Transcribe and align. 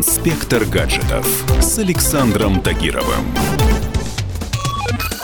Инспектор 0.00 0.64
гаджетов 0.64 1.26
с 1.60 1.78
Александром 1.78 2.62
Тагировым. 2.62 3.22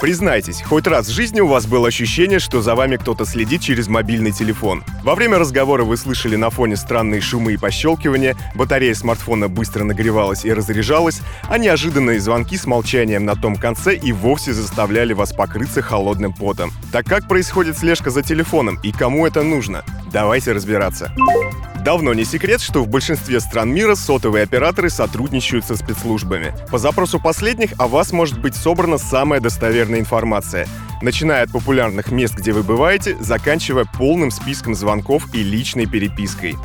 Признайтесь, 0.00 0.62
хоть 0.62 0.86
раз 0.86 1.08
в 1.08 1.12
жизни 1.12 1.40
у 1.40 1.46
вас 1.46 1.66
было 1.66 1.88
ощущение, 1.88 2.38
что 2.38 2.62
за 2.62 2.74
вами 2.74 2.96
кто-то 2.96 3.26
следит 3.26 3.60
через 3.60 3.88
мобильный 3.88 4.32
телефон. 4.32 4.82
Во 5.04 5.14
время 5.14 5.38
разговора 5.38 5.84
вы 5.84 5.98
слышали 5.98 6.36
на 6.36 6.48
фоне 6.48 6.76
странные 6.76 7.20
шумы 7.20 7.52
и 7.52 7.58
пощелкивания, 7.58 8.34
батарея 8.54 8.94
смартфона 8.94 9.50
быстро 9.50 9.84
нагревалась 9.84 10.46
и 10.46 10.52
разряжалась, 10.54 11.20
а 11.50 11.58
неожиданные 11.58 12.18
звонки 12.18 12.56
с 12.56 12.64
молчанием 12.64 13.26
на 13.26 13.36
том 13.36 13.56
конце 13.56 13.94
и 13.94 14.10
вовсе 14.12 14.54
заставляли 14.54 15.12
вас 15.12 15.34
покрыться 15.34 15.82
холодным 15.82 16.32
потом. 16.32 16.72
Так 16.92 17.04
как 17.04 17.28
происходит 17.28 17.76
слежка 17.76 18.08
за 18.08 18.22
телефоном 18.22 18.80
и 18.82 18.90
кому 18.90 19.26
это 19.26 19.42
нужно? 19.42 19.84
Давайте 20.10 20.52
разбираться. 20.52 21.14
Давно 21.84 22.14
не 22.14 22.24
секрет, 22.24 22.60
что 22.60 22.84
в 22.84 22.88
большинстве 22.88 23.40
стран 23.40 23.70
мира 23.74 23.96
сотовые 23.96 24.44
операторы 24.44 24.88
сотрудничают 24.88 25.64
со 25.64 25.76
спецслужбами. 25.76 26.54
По 26.70 26.78
запросу 26.78 27.18
последних 27.18 27.72
о 27.78 27.88
вас 27.88 28.12
может 28.12 28.40
быть 28.40 28.54
собрана 28.54 28.98
самая 28.98 29.40
достоверная 29.40 29.98
информация 29.98 30.68
начиная 31.02 31.42
от 31.42 31.50
популярных 31.50 32.10
мест, 32.10 32.34
где 32.34 32.52
вы 32.52 32.62
бываете, 32.62 33.16
заканчивая 33.20 33.84
полным 33.84 34.30
списком 34.30 34.74
звонков 34.74 35.34
и 35.34 35.42
личной 35.42 35.86
перепиской. 35.86 36.56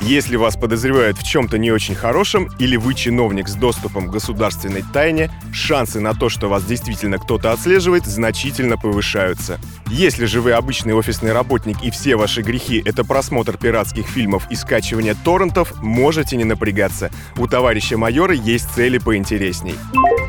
Если 0.00 0.36
вас 0.36 0.56
подозревают 0.56 1.18
в 1.18 1.22
чем-то 1.22 1.58
не 1.58 1.70
очень 1.70 1.94
хорошем 1.94 2.48
или 2.58 2.76
вы 2.76 2.94
чиновник 2.94 3.48
с 3.48 3.54
доступом 3.54 4.08
к 4.08 4.12
государственной 4.12 4.82
тайне, 4.92 5.30
шансы 5.52 6.00
на 6.00 6.14
то, 6.14 6.28
что 6.28 6.48
вас 6.48 6.64
действительно 6.64 7.18
кто-то 7.18 7.52
отслеживает, 7.52 8.06
значительно 8.06 8.76
повышаются. 8.76 9.60
Если 9.88 10.24
же 10.24 10.40
вы 10.40 10.52
обычный 10.52 10.94
офисный 10.94 11.32
работник 11.32 11.82
и 11.82 11.90
все 11.90 12.16
ваши 12.16 12.42
грехи— 12.42 12.82
это 12.84 13.04
просмотр 13.04 13.56
пиратских 13.58 14.06
фильмов 14.06 14.46
и 14.50 14.56
скачивание 14.56 15.14
торрентов, 15.14 15.80
можете 15.82 16.36
не 16.36 16.44
напрягаться. 16.44 17.10
У 17.36 17.46
товарища 17.46 17.98
майора 17.98 18.34
есть 18.34 18.70
цели 18.74 18.98
поинтересней. 18.98 19.74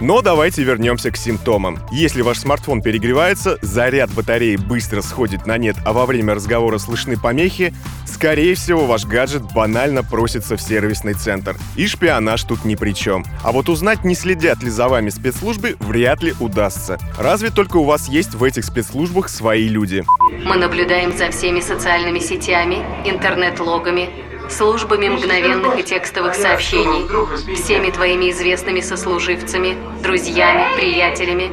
Но 0.03 0.21
давайте 0.21 0.63
вернемся 0.63 1.11
к 1.11 1.15
симптомам. 1.15 1.79
Если 1.89 2.23
ваш 2.23 2.39
смартфон 2.39 2.81
перегревается, 2.81 3.57
заряд 3.61 4.11
батареи 4.11 4.57
быстро 4.57 5.01
сходит 5.01 5.45
на 5.45 5.57
нет, 5.57 5.77
а 5.85 5.93
во 5.93 6.05
время 6.05 6.35
разговора 6.35 6.77
слышны 6.77 7.17
помехи, 7.17 7.73
скорее 8.05 8.55
всего, 8.55 8.85
ваш 8.85 9.05
гаджет 9.05 9.43
банально 9.53 10.03
просится 10.03 10.57
в 10.57 10.61
сервисный 10.61 11.13
центр. 11.13 11.55
И 11.77 11.87
шпионаж 11.87 12.43
тут 12.43 12.65
ни 12.65 12.75
при 12.75 12.91
чем. 12.91 13.23
А 13.45 13.53
вот 13.53 13.69
узнать, 13.69 14.03
не 14.03 14.13
следят 14.13 14.61
ли 14.61 14.69
за 14.69 14.89
вами 14.89 15.09
спецслужбы, 15.09 15.77
вряд 15.79 16.21
ли 16.21 16.33
удастся. 16.41 16.97
Разве 17.17 17.49
только 17.49 17.77
у 17.77 17.85
вас 17.85 18.09
есть 18.09 18.33
в 18.33 18.43
этих 18.43 18.65
спецслужбах 18.65 19.29
свои 19.29 19.69
люди. 19.69 20.03
Мы 20.43 20.57
наблюдаем 20.57 21.17
за 21.17 21.31
всеми 21.31 21.61
социальными 21.61 22.19
сетями, 22.19 22.79
интернет-логами, 23.05 24.09
службами 24.49 25.09
мгновенных 25.09 25.79
и 25.79 25.83
текстовых 25.83 26.35
сообщений, 26.35 27.07
всеми 27.55 27.91
твоими 27.91 28.31
известными 28.31 28.81
сослуживцами, 28.81 29.77
друзьями, 30.01 30.75
приятелями, 30.75 31.51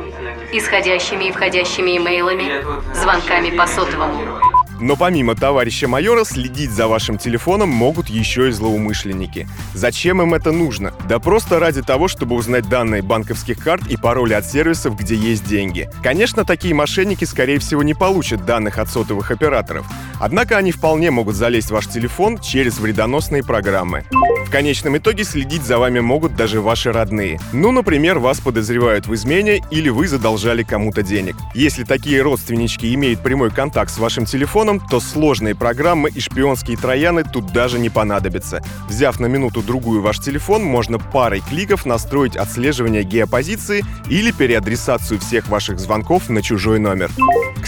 исходящими 0.53 1.25
и 1.25 1.33
входящими 1.33 1.97
имейлами, 1.97 2.65
звонками 2.95 3.57
по 3.57 3.67
сотовому. 3.67 4.41
Но 4.81 4.97
помимо 4.97 5.37
товарища 5.37 5.89
майора, 5.89 6.25
следить 6.25 6.71
за 6.71 6.89
вашим 6.89 7.19
телефоном 7.19 7.69
могут 7.69 8.09
еще 8.09 8.49
и 8.49 8.51
злоумышленники. 8.51 9.47
Зачем 9.75 10.23
им 10.23 10.33
это 10.33 10.53
нужно? 10.53 10.95
Да 11.07 11.19
просто 11.19 11.59
ради 11.59 11.83
того, 11.83 12.09
чтобы 12.09 12.35
узнать 12.35 12.67
данные 12.67 13.03
банковских 13.03 13.63
карт 13.63 13.87
и 13.89 13.99
пароли 13.99 14.33
от 14.33 14.47
сервисов, 14.47 14.99
где 14.99 15.15
есть 15.15 15.45
деньги. 15.45 15.91
Конечно, 16.03 16.47
такие 16.47 16.75
мошенники, 16.75 17.25
скорее 17.25 17.59
всего, 17.59 17.83
не 17.83 17.93
получат 17.93 18.47
данных 18.47 18.79
от 18.79 18.89
сотовых 18.89 19.31
операторов. 19.31 19.87
Однако 20.21 20.59
они 20.59 20.71
вполне 20.71 21.11
могут 21.11 21.35
залезть 21.35 21.69
в 21.69 21.73
ваш 21.73 21.87
телефон 21.87 22.39
через 22.39 22.79
вредоносные 22.79 23.43
программы. 23.43 24.05
В 24.47 24.51
конечном 24.51 24.99
итоге 24.99 25.23
следить 25.25 25.63
за 25.63 25.79
вами 25.79 26.01
могут 26.01 26.35
даже 26.35 26.61
ваши 26.61 26.93
родные. 26.93 27.39
Ну, 27.53 27.71
например, 27.71 28.19
вас 28.19 28.41
подозревают 28.41 29.07
в 29.07 29.15
измене 29.15 29.61
или 29.71 29.89
вы 29.89 30.09
задолжали 30.09 30.65
кому-то 30.65 31.03
денег. 31.03 31.37
Если 31.55 31.85
такие 31.85 32.21
родственнички 32.21 32.93
имеют 32.95 33.23
прямой 33.23 33.51
контакт 33.51 33.93
с 33.93 33.99
вашим 33.99 34.25
телефоном, 34.27 34.81
то 34.81 34.99
сложные 34.99 35.55
программы 35.55 36.11
и 36.11 36.21
шпионские 36.21 36.77
трояны 36.77 37.23
тут 37.23 37.53
даже 37.53 37.79
не 37.79 37.91
понадобятся. 37.91 38.63
Взяв 38.89 39.21
на 39.21 39.27
минуту-другую 39.27 40.03
ваш 40.03 40.19
телефон, 40.19 40.65
можно 40.65 40.99
парой 40.99 41.43
кликов 41.49 41.87
настроить 41.87 42.37
отслеживание 42.37 43.05
геопозиции 43.05 43.85
или 44.09 44.33
переадресацию 44.33 45.21
всех 45.21 45.49
ваших 45.49 45.79
звонков 45.79 46.29
на 46.29 46.43
чужой 46.43 46.81
номер. 46.81 47.11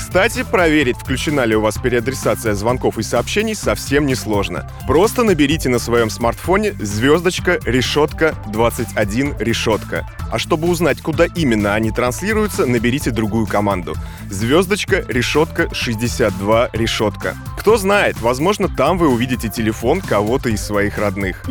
Кстати, 0.02 0.42
проверить, 0.42 0.96
включена 0.96 1.44
ли 1.44 1.54
у 1.54 1.60
вас 1.60 1.78
переадресация 1.78 2.54
звонков 2.54 2.98
и 2.98 3.04
сообщений, 3.04 3.54
совсем 3.54 4.04
не 4.04 4.16
сложно. 4.16 4.68
Просто 4.88 5.22
наберите 5.22 5.68
на 5.68 5.78
своем 5.78 6.10
смартфоне 6.10 6.72
звездочка 6.72 7.60
решетка 7.64 8.34
21 8.48 9.38
решетка. 9.38 10.04
А 10.30 10.40
чтобы 10.40 10.68
узнать, 10.68 11.00
куда 11.00 11.26
именно 11.26 11.74
они 11.74 11.92
транслируются, 11.92 12.66
наберите 12.66 13.12
другую 13.12 13.46
команду. 13.46 13.94
Звездочка 14.28 15.04
решетка 15.08 15.72
62 15.72 16.70
решетка. 16.72 17.36
Кто 17.62 17.76
знает, 17.76 18.20
возможно, 18.20 18.68
там 18.68 18.98
вы 18.98 19.06
увидите 19.06 19.48
телефон 19.48 20.00
кого-то 20.00 20.48
из 20.48 20.60
своих 20.60 20.98
родных. 20.98 21.44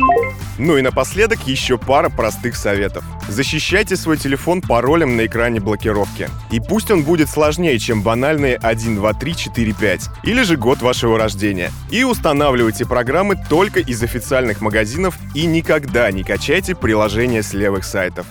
Ну 0.58 0.76
и 0.76 0.82
напоследок 0.82 1.46
еще 1.46 1.78
пара 1.78 2.10
простых 2.10 2.54
советов. 2.54 3.02
Защищайте 3.28 3.96
свой 3.96 4.18
телефон 4.18 4.60
паролем 4.60 5.16
на 5.16 5.24
экране 5.24 5.58
блокировки. 5.58 6.28
И 6.50 6.60
пусть 6.60 6.90
он 6.90 7.02
будет 7.02 7.30
сложнее, 7.30 7.78
чем 7.78 8.02
банальные 8.02 8.56
1, 8.56 8.96
2, 8.96 9.12
3, 9.14 9.34
4, 9.34 9.72
5 9.72 10.10
или 10.24 10.42
же 10.42 10.58
год 10.58 10.82
вашего 10.82 11.16
рождения. 11.16 11.70
И 11.90 12.04
устанавливайте 12.04 12.84
программы 12.84 13.36
только 13.48 13.80
из 13.80 14.02
официальных 14.02 14.60
магазинов 14.60 15.16
и 15.34 15.46
никогда 15.46 16.12
не 16.12 16.24
качайте 16.24 16.74
приложения 16.74 17.42
с 17.42 17.54
левых 17.54 17.84
сайтов. 17.84 18.26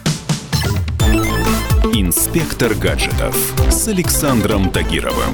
Инспектор 1.96 2.76
гаджетов 2.76 3.36
с 3.72 3.88
Александром 3.88 4.70
Тагировым. 4.70 5.34